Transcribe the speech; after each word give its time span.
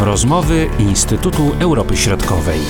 Rozmowy 0.00 0.70
Instytutu 0.78 1.52
Europy 1.60 1.96
Środkowej. 1.96 2.60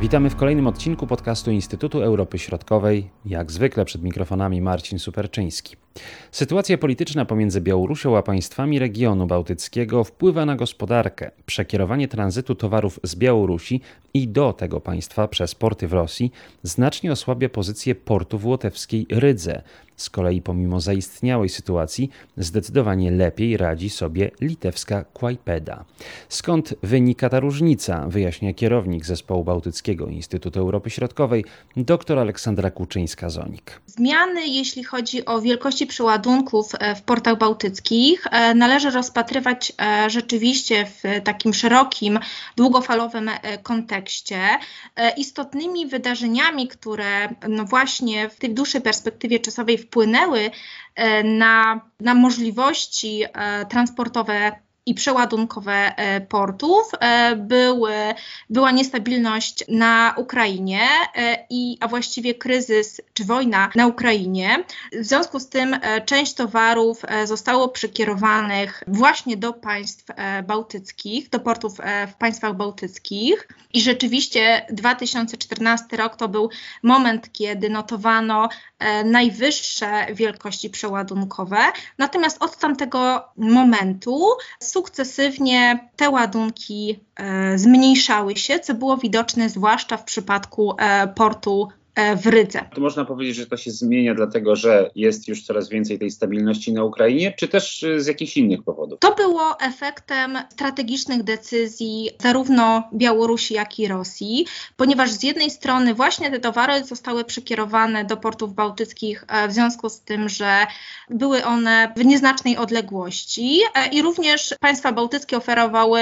Witamy 0.00 0.30
w 0.30 0.36
kolejnym 0.36 0.66
odcinku 0.66 1.06
podcastu 1.06 1.50
Instytutu 1.50 2.02
Europy 2.02 2.38
Środkowej. 2.38 3.10
Jak 3.24 3.52
zwykle 3.52 3.84
przed 3.84 4.02
mikrofonami 4.02 4.60
Marcin 4.60 4.98
Superczyński. 4.98 5.76
Sytuacja 6.32 6.78
polityczna 6.78 7.24
pomiędzy 7.24 7.60
Białorusią 7.60 8.16
a 8.16 8.22
państwami 8.22 8.78
regionu 8.78 9.26
bałtyckiego 9.26 10.04
wpływa 10.04 10.46
na 10.46 10.56
gospodarkę. 10.56 11.30
Przekierowanie 11.46 12.08
tranzytu 12.08 12.54
towarów 12.54 13.00
z 13.02 13.14
Białorusi 13.14 13.80
i 14.14 14.28
do 14.28 14.52
tego 14.52 14.80
państwa 14.80 15.28
przez 15.28 15.54
porty 15.54 15.88
w 15.88 15.92
Rosji 15.92 16.32
znacznie 16.62 17.12
osłabia 17.12 17.48
pozycję 17.48 17.94
portu 17.94 18.38
w 18.38 18.46
łotewskiej 18.46 19.06
Rydze. 19.10 19.62
Z 19.96 20.10
kolei 20.10 20.42
pomimo 20.42 20.80
zaistniałej 20.80 21.48
sytuacji 21.48 22.10
zdecydowanie 22.36 23.10
lepiej 23.10 23.56
radzi 23.56 23.90
sobie 23.90 24.30
litewska 24.40 25.04
Kłajpeda. 25.04 25.84
Skąd 26.28 26.74
wynika 26.82 27.28
ta 27.28 27.40
różnica, 27.40 28.06
wyjaśnia 28.08 28.54
kierownik 28.54 29.06
Zespołu 29.06 29.44
Bałtyckiego 29.44 30.06
Instytutu 30.06 30.60
Europy 30.60 30.90
Środkowej 30.90 31.44
dr 31.76 32.18
Aleksandra 32.18 32.70
Kuczyńska-Zonik. 32.70 33.80
Zmiany, 33.86 34.46
jeśli 34.46 34.84
chodzi 34.84 35.24
o 35.24 35.40
wielkości 35.40 35.83
przeładunków 35.86 36.72
e, 36.78 36.94
w 36.94 37.02
portach 37.02 37.38
bałtyckich, 37.38 38.26
e, 38.30 38.54
należy 38.54 38.90
rozpatrywać 38.90 39.72
e, 39.82 40.10
rzeczywiście 40.10 40.86
w 40.86 41.02
takim 41.24 41.54
szerokim, 41.54 42.18
długofalowym 42.56 43.30
kontekście. 43.62 44.40
Istotnymi 45.16 45.86
wydarzeniami, 45.86 46.68
które 46.68 47.28
no 47.48 47.64
właśnie 47.64 48.28
w 48.28 48.36
tej 48.36 48.54
dłuższej 48.54 48.80
perspektywie 48.80 49.40
czasowej 49.40 49.78
wpłynęły 49.78 50.50
na, 51.24 51.80
na 52.00 52.14
możliwości 52.14 53.24
transportowe 53.68 54.52
i 54.86 54.94
przeładunkowe 54.94 55.96
e, 55.96 56.20
portów. 56.20 56.90
E, 57.00 57.36
były, 57.36 57.92
była 58.50 58.70
niestabilność 58.70 59.64
na 59.68 60.14
Ukrainie, 60.16 60.80
e, 61.16 61.46
i, 61.50 61.78
a 61.80 61.88
właściwie 61.88 62.34
kryzys 62.34 63.00
czy 63.14 63.24
wojna 63.24 63.70
na 63.74 63.86
Ukrainie. 63.86 64.64
W 64.92 65.04
związku 65.04 65.40
z 65.40 65.48
tym 65.48 65.76
część 66.06 66.34
towarów 66.34 67.02
zostało 67.24 67.68
przekierowanych 67.68 68.82
właśnie 68.86 69.36
do 69.36 69.52
państw 69.52 70.04
bałtyckich, 70.46 71.30
do 71.30 71.40
portów 71.40 71.78
w 72.08 72.14
państwach 72.14 72.56
bałtyckich. 72.56 73.48
I 73.72 73.80
rzeczywiście 73.80 74.66
2014 74.70 75.96
rok 75.96 76.16
to 76.16 76.28
był 76.28 76.50
moment, 76.82 77.32
kiedy 77.32 77.70
notowano 77.70 78.48
najwyższe 79.04 80.06
wielkości 80.14 80.70
przeładunkowe. 80.70 81.56
Natomiast 81.98 82.42
od 82.42 82.56
tamtego 82.56 83.28
momentu 83.36 84.28
sukcesywnie 84.60 85.88
te 85.96 86.10
ładunki 86.10 87.00
e, 87.16 87.58
zmniejszały 87.58 88.36
się, 88.36 88.60
co 88.60 88.74
było 88.74 88.96
widoczne 88.96 89.48
zwłaszcza 89.48 89.96
w 89.96 90.04
przypadku 90.04 90.74
e, 90.78 91.08
portu 91.08 91.68
E, 91.74 91.83
w 92.16 92.26
Rydze. 92.26 92.64
To 92.74 92.80
można 92.80 93.04
powiedzieć, 93.04 93.36
że 93.36 93.46
to 93.46 93.56
się 93.56 93.70
zmienia 93.70 94.14
dlatego, 94.14 94.56
że 94.56 94.90
jest 94.94 95.28
już 95.28 95.42
coraz 95.42 95.68
więcej 95.68 95.98
tej 95.98 96.10
stabilności 96.10 96.72
na 96.72 96.84
Ukrainie, 96.84 97.34
czy 97.38 97.48
też 97.48 97.82
e, 97.82 98.00
z 98.00 98.06
jakichś 98.06 98.36
innych 98.36 98.62
powodów? 98.62 98.98
To 99.00 99.14
było 99.14 99.60
efektem 99.60 100.38
strategicznych 100.50 101.22
decyzji 101.22 102.10
zarówno 102.22 102.82
Białorusi, 102.94 103.54
jak 103.54 103.78
i 103.78 103.88
Rosji, 103.88 104.46
ponieważ 104.76 105.10
z 105.10 105.22
jednej 105.22 105.50
strony 105.50 105.94
właśnie 105.94 106.30
te 106.30 106.40
towary 106.40 106.84
zostały 106.84 107.24
przekierowane 107.24 108.04
do 108.04 108.16
portów 108.16 108.54
bałtyckich 108.54 109.24
e, 109.28 109.48
w 109.48 109.52
związku 109.52 109.88
z 109.88 110.00
tym, 110.00 110.28
że 110.28 110.66
były 111.10 111.44
one 111.44 111.92
w 111.96 112.04
nieznacznej 112.04 112.56
odległości 112.56 113.60
i 113.92 114.02
również 114.02 114.54
państwa 114.60 114.92
bałtyckie 114.92 115.36
oferowały 115.36 116.00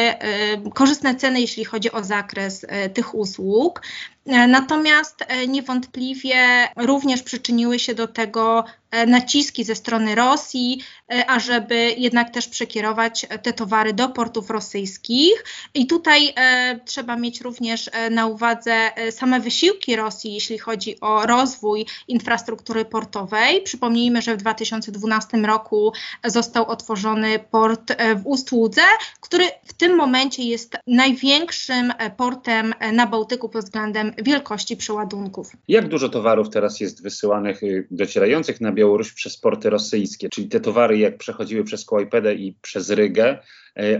korzystne 0.75 1.15
ceny, 1.15 1.41
jeśli 1.41 1.65
chodzi 1.65 1.93
o 1.93 2.05
zakres 2.05 2.66
tych 2.95 3.15
usług. 3.15 3.83
Natomiast 4.27 5.25
niewątpliwie 5.49 6.69
również 6.77 7.22
przyczyniły 7.22 7.78
się 7.78 7.94
do 7.94 8.09
tego 8.09 8.65
E, 8.69 8.81
naciski 9.06 9.64
ze 9.64 9.75
strony 9.75 10.14
Rosji, 10.14 10.82
e, 11.12 11.26
ażeby 11.26 11.94
jednak 11.98 12.30
też 12.30 12.48
przekierować 12.48 13.26
te 13.42 13.53
towary 13.53 13.92
do 13.92 14.08
portów 14.08 14.50
rosyjskich. 14.50 15.44
I 15.75 15.86
tutaj 15.86 16.32
e, 16.36 16.80
trzeba 16.84 17.16
mieć 17.16 17.41
również 17.41 17.91
e, 17.92 18.10
na 18.10 18.26
uwadze 18.26 18.72
e, 18.72 19.12
same 19.12 19.41
wysiłki 19.41 19.97
Rosji, 19.97 20.34
jeśli 20.34 20.58
chodzi 20.58 21.00
o 21.00 21.26
rozwój 21.26 21.86
infrastruktury 22.08 22.84
portowej. 22.84 23.62
Przypomnijmy, 23.62 24.22
że 24.22 24.34
w 24.34 24.36
2012 24.36 25.38
roku 25.38 25.92
został 26.24 26.66
otworzony 26.66 27.38
port 27.50 27.92
w 28.16 28.26
Ustłudze, 28.26 28.82
który 29.20 29.44
w 29.64 29.72
tym 29.72 29.97
momencie 29.97 30.42
jest 30.42 30.76
największym 30.86 31.92
portem 32.16 32.74
na 32.92 33.06
Bałtyku 33.06 33.48
pod 33.48 33.64
względem 33.64 34.12
wielkości 34.22 34.76
przeładunków. 34.76 35.53
Jak 35.69 35.88
dużo 35.88 36.09
towarów 36.09 36.50
teraz 36.50 36.80
jest 36.80 37.03
wysyłanych, 37.03 37.60
docierających 37.91 38.60
na 38.60 38.72
Białoruś? 38.72 38.81
Białoruś 38.82 39.12
przez 39.12 39.37
porty 39.37 39.70
rosyjskie, 39.70 40.28
czyli 40.28 40.48
te 40.48 40.60
towary 40.60 40.98
jak 40.98 41.19
przechodziły 41.19 41.65
przez 41.65 41.84
Kłajpedę 41.84 42.34
i 42.34 42.54
przez 42.62 42.91
Rygę, 42.91 43.38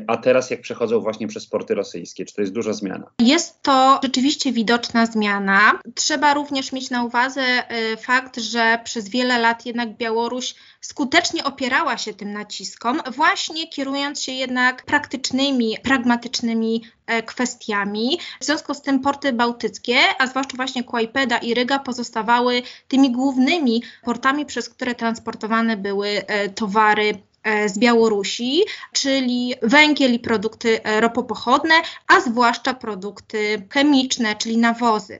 a 0.07 0.17
teraz 0.17 0.51
jak 0.51 0.61
przechodzą 0.61 1.01
właśnie 1.01 1.29
przez 1.29 1.47
porty 1.47 1.75
rosyjskie. 1.75 2.25
Czy 2.25 2.35
to 2.35 2.41
jest 2.41 2.53
duża 2.53 2.73
zmiana? 2.73 3.07
Jest 3.19 3.63
to 3.63 4.01
rzeczywiście 4.03 4.53
widoczna 4.53 5.07
zmiana. 5.07 5.81
Trzeba 5.95 6.35
również 6.35 6.73
mieć 6.73 6.91
na 6.91 7.05
uwadze 7.05 7.43
e, 7.43 7.97
fakt, 7.97 8.41
że 8.41 8.79
przez 8.85 9.09
wiele 9.09 9.39
lat 9.39 9.67
jednak 9.67 9.97
Białoruś 9.97 10.55
skutecznie 10.81 11.45
opierała 11.45 11.99
się 11.99 12.15
tym 12.15 12.33
naciskom, 12.33 13.01
właśnie 13.15 13.69
kierując 13.69 14.23
się 14.23 14.33
jednak 14.33 14.85
praktycznymi, 14.85 15.77
pragmatycznymi 15.83 16.83
e, 17.07 17.23
kwestiami. 17.23 18.19
W 18.41 18.45
związku 18.45 18.75
z 18.75 18.83
tym 18.83 19.01
porty 19.01 19.33
bałtyckie, 19.33 19.97
a 20.19 20.27
zwłaszcza 20.27 20.57
właśnie 20.57 20.85
Kłajpeda 20.85 21.39
i 21.39 21.55
Ryga 21.55 21.79
pozostawały 21.79 22.63
tymi 22.89 23.13
głównymi 23.13 23.83
portami, 24.05 24.47
przez 24.47 24.69
które 24.69 24.95
transportowane 24.95 25.77
były 25.77 26.09
e, 26.09 26.49
towary 26.49 27.11
e, 27.11 27.32
z 27.67 27.79
Białorusi, 27.79 28.63
czyli 28.93 29.55
węgiel 29.63 30.15
i 30.15 30.19
produkty 30.19 30.81
ropopochodne, 31.01 31.75
a 32.09 32.21
zwłaszcza 32.21 32.75
produkty 32.75 33.67
chemiczne, 33.71 34.37
czyli 34.37 34.59
nawozy. 34.59 35.19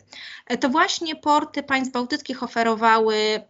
To 0.61 0.69
właśnie 0.69 1.17
porty 1.17 1.63
państw 1.63 1.93
bałtyckich 1.93 2.43
oferowały 2.43 3.43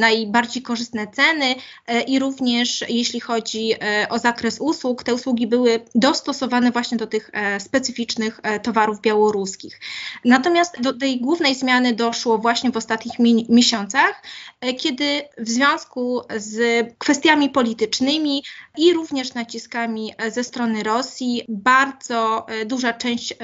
najbardziej 0.00 0.62
korzystne 0.62 1.06
ceny 1.06 1.54
e, 1.86 2.02
i 2.02 2.18
również 2.18 2.84
jeśli 2.88 3.20
chodzi 3.20 3.72
e, 3.72 4.06
o 4.08 4.18
zakres 4.18 4.60
usług, 4.60 5.04
te 5.04 5.14
usługi 5.14 5.46
były 5.46 5.80
dostosowane 5.94 6.70
właśnie 6.70 6.98
do 6.98 7.06
tych 7.06 7.30
e, 7.32 7.60
specyficznych 7.60 8.40
towarów 8.62 9.00
białoruskich. 9.00 9.80
Natomiast 10.24 10.80
do 10.80 10.92
tej 10.92 11.20
głównej 11.20 11.54
zmiany 11.54 11.94
doszło 11.94 12.38
właśnie 12.38 12.70
w 12.70 12.76
ostatnich 12.76 13.18
mi 13.18 13.46
miesiącach, 13.48 14.22
kiedy 14.78 15.22
w 15.38 15.48
związku 15.48 16.22
z 16.36 16.86
kwestiami 16.98 17.50
politycznymi 17.50 18.42
i 18.78 18.92
również 18.92 19.34
naciskami 19.34 20.12
ze 20.32 20.44
strony 20.44 20.82
Rosji 20.82 21.42
bardzo 21.48 22.46
duża 22.66 22.92
część 22.92 23.34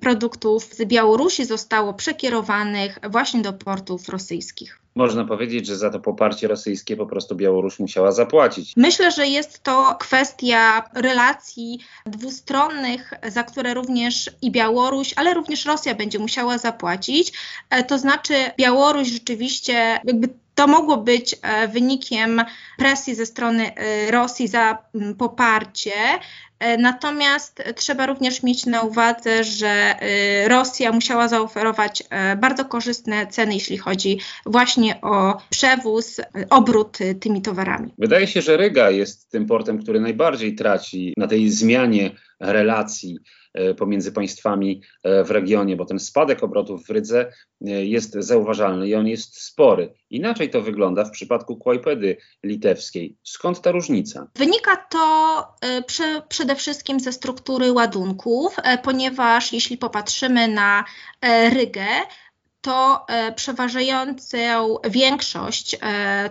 produktów 0.00 0.64
z 0.64 0.84
Białorusi 0.84 1.44
zostało 1.44 1.94
przekierowanych 1.94 2.98
właśnie 3.10 3.42
do 3.42 3.52
portów 3.52 4.08
rosyjskich 4.08 4.78
można 4.98 5.24
powiedzieć, 5.24 5.66
że 5.66 5.76
za 5.76 5.90
to 5.90 6.00
poparcie 6.00 6.48
rosyjskie 6.48 6.96
po 6.96 7.06
prostu 7.06 7.36
Białoruś 7.36 7.78
musiała 7.78 8.12
zapłacić. 8.12 8.72
Myślę, 8.76 9.10
że 9.10 9.26
jest 9.26 9.62
to 9.62 9.96
kwestia 10.00 10.84
relacji 10.94 11.80
dwustronnych, 12.06 13.12
za 13.28 13.42
które 13.42 13.74
również 13.74 14.30
i 14.42 14.50
Białoruś, 14.50 15.14
ale 15.16 15.34
również 15.34 15.64
Rosja 15.64 15.94
będzie 15.94 16.18
musiała 16.18 16.58
zapłacić. 16.58 17.32
E, 17.70 17.84
to 17.84 17.98
znaczy, 17.98 18.34
Białoruś 18.58 19.08
rzeczywiście 19.08 20.00
jakby 20.04 20.28
to 20.54 20.66
mogło 20.66 20.96
być 20.96 21.36
e, 21.42 21.68
wynikiem 21.68 22.42
presji 22.78 23.14
ze 23.14 23.26
strony 23.26 23.74
e, 23.74 24.10
Rosji 24.10 24.48
za 24.48 24.78
poparcie. 25.18 25.92
E, 26.60 26.76
natomiast 26.76 27.62
trzeba 27.76 28.06
również 28.06 28.42
mieć 28.42 28.66
na 28.66 28.82
uwadze, 28.82 29.44
że 29.44 29.94
Rosja 30.48 30.92
musiała 30.92 31.28
zaoferować 31.28 32.02
bardzo 32.36 32.64
korzystne 32.64 33.26
ceny, 33.26 33.54
jeśli 33.54 33.78
chodzi 33.78 34.20
właśnie 34.46 35.00
o 35.00 35.38
przewóz, 35.50 36.20
obrót 36.50 36.98
tymi 37.20 37.42
towarami. 37.42 37.90
Wydaje 37.98 38.26
się, 38.26 38.42
że 38.42 38.56
Ryga 38.56 38.90
jest 38.90 39.30
tym 39.30 39.46
portem, 39.46 39.82
który 39.82 40.00
najbardziej 40.00 40.54
traci 40.54 41.14
na 41.16 41.26
tej 41.26 41.50
zmianie 41.50 42.10
relacji 42.40 43.18
E, 43.58 43.74
pomiędzy 43.74 44.12
państwami 44.12 44.82
e, 45.04 45.24
w 45.24 45.30
regionie, 45.30 45.76
bo 45.76 45.84
ten 45.84 45.98
spadek 45.98 46.42
obrotów 46.44 46.86
w 46.86 46.90
Rydze 46.90 47.20
e, 47.20 47.70
jest 47.70 48.12
zauważalny 48.12 48.88
i 48.88 48.94
on 48.94 49.06
jest 49.06 49.40
spory. 49.40 49.94
Inaczej 50.10 50.50
to 50.50 50.62
wygląda 50.62 51.04
w 51.04 51.10
przypadku 51.10 51.56
Kłajpedy 51.56 52.16
litewskiej. 52.44 53.16
Skąd 53.22 53.60
ta 53.60 53.70
różnica? 53.70 54.26
Wynika 54.34 54.76
to 54.76 55.44
przede 56.28 56.56
wszystkim 56.56 57.00
ze 57.00 57.12
struktury 57.12 57.72
ładunków, 57.72 58.56
ponieważ 58.82 59.52
jeśli 59.52 59.78
popatrzymy 59.78 60.48
na 60.48 60.84
Rygę, 61.54 61.86
to 62.68 63.06
przeważającą 63.36 64.38
większość 64.90 65.76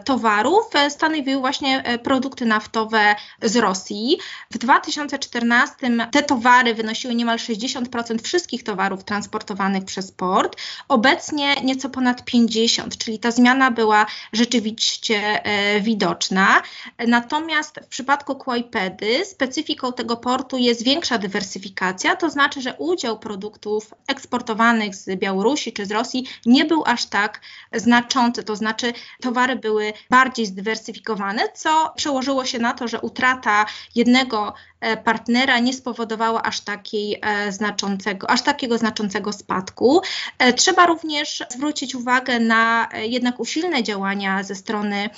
towarów 0.06 0.69
stanowiły 0.89 1.39
właśnie 1.39 2.00
produkty 2.04 2.45
naftowe 2.45 3.16
z 3.42 3.56
Rosji. 3.56 4.18
W 4.51 4.57
2014 4.57 5.75
te 6.12 6.24
towary 6.24 6.74
wynosiły 6.74 7.16
niemal 7.16 7.38
60% 7.38 8.22
wszystkich 8.22 8.63
towarów 8.63 9.04
transportowanych 9.04 9.86
przez 9.86 10.12
port. 10.12 10.57
Obecnie 10.88 11.56
nieco 11.56 11.89
ponad 11.89 12.25
50, 12.25 12.98
czyli 12.98 13.19
ta 13.19 13.31
zmiana 13.31 13.72
była 13.72 14.06
rzeczywiście 14.34 15.42
widoczna. 15.81 16.62
Natomiast 17.07 17.80
w 17.84 17.88
przypadku 17.88 18.36
Kłajpedy 18.36 19.25
specyfiką 19.25 19.94
tego 19.94 20.18
portu 20.18 20.57
jest 20.57 20.84
większa 20.84 21.18
dywersyfikacja, 21.18 22.16
to 22.16 22.30
znaczy, 22.30 22.62
że 22.62 22.74
udział 22.74 23.19
produktów 23.19 23.94
eksportowanych 24.07 24.95
z 24.95 25.19
Białorusi 25.19 25.74
czy 25.74 25.86
z 25.86 25.92
Rosji 25.92 26.26
nie 26.45 26.65
był 26.65 26.83
aż 26.85 27.06
tak 27.06 27.41
znaczący, 27.74 28.44
to 28.44 28.56
znaczy 28.56 28.94
towary 29.21 29.56
były 29.56 29.94
bardziej 30.09 30.45
zdywersyfikowane, 30.45 31.41
co 31.53 31.94
przełożyło 31.95 32.45
się 32.45 32.59
na 32.59 32.74
to, 32.74 32.88
że 32.88 33.01
utrata 33.01 33.65
jednego 33.95 34.53
e, 34.79 34.97
partnera 34.97 35.59
nie 35.59 35.74
spowodowała 35.74 36.44
aż, 36.44 36.59
takiej, 36.59 37.19
e, 37.21 37.51
znaczącego, 37.51 38.29
aż 38.29 38.41
takiego 38.41 38.77
znaczącego 38.77 39.33
spadku. 39.33 40.01
E, 40.39 40.53
trzeba 40.53 40.85
również 40.85 41.44
zwrócić 41.50 41.95
uwagę 41.95 42.39
na 42.39 42.89
jednak 42.94 43.39
usilne 43.39 43.83
działania 43.83 44.44
ze 44.44 44.56
strony 44.56 45.09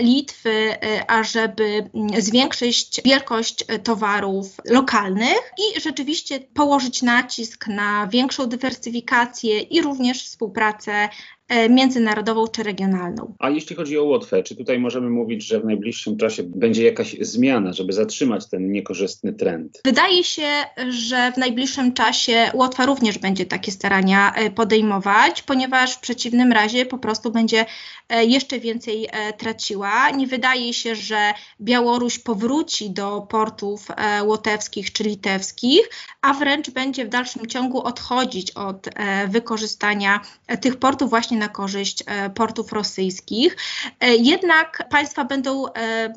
Litwy, 0.00 0.50
e, 0.50 1.10
ażeby 1.10 1.90
zwiększyć 2.18 3.00
wielkość 3.04 3.64
e, 3.68 3.78
towarów 3.78 4.56
lokalnych 4.64 5.52
i 5.58 5.80
rzeczywiście 5.80 6.40
położyć 6.40 7.02
nacisk 7.02 7.66
na 7.66 8.06
większą 8.06 8.46
dywersyfikację 8.46 9.60
i 9.60 9.82
również 9.82 10.24
współpracę 10.24 11.08
E, 11.39 11.39
międzynarodową 11.70 12.46
czy 12.48 12.62
regionalną. 12.62 13.34
A 13.38 13.50
jeśli 13.50 13.76
chodzi 13.76 13.98
o 13.98 14.04
Łotwę, 14.04 14.42
czy 14.42 14.56
tutaj 14.56 14.78
możemy 14.78 15.10
mówić, 15.10 15.46
że 15.46 15.60
w 15.60 15.64
najbliższym 15.64 16.16
czasie 16.16 16.42
będzie 16.42 16.84
jakaś 16.84 17.16
zmiana, 17.20 17.72
żeby 17.72 17.92
zatrzymać 17.92 18.48
ten 18.48 18.72
niekorzystny 18.72 19.32
trend? 19.32 19.80
Wydaje 19.84 20.24
się, 20.24 20.48
że 20.88 21.32
w 21.32 21.36
najbliższym 21.36 21.92
czasie 21.92 22.50
Łotwa 22.54 22.86
również 22.86 23.18
będzie 23.18 23.46
takie 23.46 23.72
starania 23.72 24.32
e, 24.34 24.50
podejmować, 24.50 25.42
ponieważ 25.42 25.94
w 25.94 26.00
przeciwnym 26.00 26.52
razie 26.52 26.86
po 26.86 26.98
prostu 26.98 27.30
będzie 27.30 27.66
e, 28.08 28.24
jeszcze 28.24 28.60
więcej 28.60 29.08
traciła. 29.38 30.10
Nie 30.10 30.26
wydaje 30.26 30.74
się, 30.74 30.94
że 30.94 31.32
Białoruś 31.60 32.18
powróci 32.18 32.90
do 32.90 33.20
portów 33.20 33.88
łotewskich 34.24 34.92
czy 34.92 35.04
litewskich, 35.04 35.90
a 36.22 36.34
wręcz 36.34 36.70
będzie 36.70 37.04
w 37.04 37.08
dalszym 37.08 37.46
ciągu 37.46 37.82
odchodzić 37.82 38.50
od 38.50 38.88
wykorzystania 39.28 40.20
tych 40.60 40.76
portów 40.76 41.10
właśnie 41.10 41.38
na 41.40 41.48
korzyść 41.48 42.04
e, 42.06 42.30
portów 42.30 42.72
rosyjskich. 42.72 43.56
E, 44.00 44.14
jednak 44.14 44.88
państwa 44.90 45.24
będą, 45.24 45.66
e, 45.72 46.12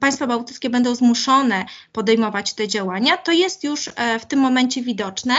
państwa 0.00 0.26
bałtyckie 0.26 0.70
będą 0.70 0.94
zmuszone 0.94 1.64
podejmować 1.92 2.54
te 2.54 2.68
działania. 2.68 3.16
To 3.16 3.32
jest 3.32 3.64
już 3.64 3.90
w 4.20 4.26
tym 4.26 4.38
momencie 4.38 4.82
widoczne. 4.82 5.34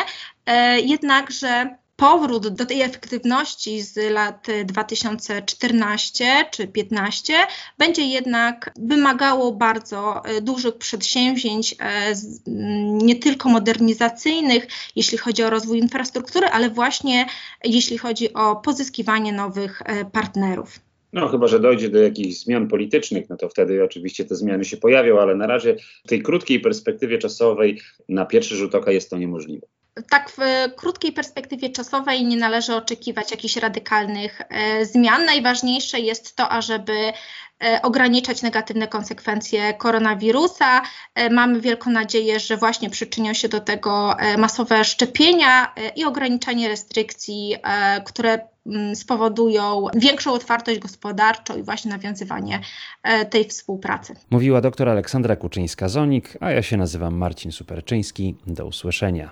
Jednakże 0.84 1.78
powrót 1.98 2.48
do 2.48 2.66
tej 2.66 2.82
efektywności 2.82 3.82
z 3.82 4.12
lat 4.12 4.48
2014 4.66 6.26
czy 6.52 6.68
2015 6.68 7.34
będzie 7.78 8.02
jednak 8.02 8.72
wymagało 8.80 9.52
bardzo 9.52 10.26
e, 10.26 10.42
dużych 10.42 10.78
przedsięwzięć, 10.78 11.76
e, 11.80 12.14
nie 13.06 13.16
tylko 13.16 13.50
modernizacyjnych, 13.50 14.68
jeśli 14.96 15.18
chodzi 15.18 15.44
o 15.44 15.50
rozwój 15.50 15.80
infrastruktury, 15.80 16.48
ale 16.48 16.70
właśnie 16.70 17.26
jeśli 17.64 17.98
chodzi 17.98 18.34
o 18.34 18.56
pozyskiwanie 18.56 19.34
nowych 19.34 19.82
e, 19.86 20.06
partnerów. 20.06 20.80
No, 21.14 21.28
chyba, 21.28 21.48
że 21.48 21.60
dojdzie 21.60 21.90
do 21.90 22.00
jakichś 22.00 22.38
zmian 22.38 22.68
politycznych, 22.68 23.30
no 23.30 23.38
to 23.38 23.50
wtedy 23.50 23.84
oczywiście 23.84 24.26
te 24.26 24.36
zmiany 24.36 24.66
się 24.66 24.78
pojawią, 24.78 25.20
ale 25.20 25.36
na 25.36 25.48
razie 25.48 25.76
w 26.06 26.08
tej 26.08 26.22
krótkiej 26.22 26.60
perspektywie 26.60 27.18
czasowej 27.18 27.82
na 28.10 28.26
pierwszy 28.26 28.56
rzut 28.56 28.76
oka 28.76 28.92
jest 28.92 29.10
to 29.10 29.18
niemożliwe 29.18 29.68
tak 30.10 30.32
w 30.38 30.38
krótkiej 30.76 31.12
perspektywie 31.12 31.70
czasowej 31.70 32.26
nie 32.26 32.38
należy 32.38 32.76
oczekiwać 32.76 33.32
jakichś 33.32 33.56
radykalnych 33.56 34.42
e, 34.50 34.86
zmian. 34.86 35.26
Najważniejsze 35.26 36.00
jest 36.00 36.36
to, 36.36 36.50
ażeby 36.50 36.94
e, 37.64 37.82
ograniczać 37.82 38.42
negatywne 38.42 38.88
konsekwencje 38.88 39.74
koronawirusa. 39.74 40.82
E, 41.16 41.30
mamy 41.30 41.62
wielką 41.62 41.90
nadzieję, 41.90 42.40
że 42.40 42.58
właśnie 42.58 42.90
przyczynią 42.90 43.34
się 43.34 43.50
do 43.50 43.60
tego 43.60 44.16
masowe 44.38 44.84
szczepienia 44.84 45.74
i 45.96 46.06
ograniczanie 46.06 46.68
restrykcji, 46.68 47.56
które 48.06 48.40
mm, 48.66 48.96
spowodują 48.96 49.86
większą 49.96 50.34
otwartość 50.34 50.80
gospodarczą 50.80 51.58
i 51.58 51.64
właśnie 51.64 51.92
nawiązywanie 51.92 52.60
tej 53.30 53.46
współpracy. 53.46 54.16
Mówiła 54.30 54.62
dr 54.62 54.90
Aleksandra 54.90 55.36
Kuczyńska-Zonik, 55.36 56.38
a 56.40 56.52
ja 56.52 56.62
się 56.62 56.78
nazywam 56.78 57.16
Marcin 57.16 57.52
Superczyński. 57.52 58.36
Do 58.48 58.66
usłyszenia. 58.66 59.32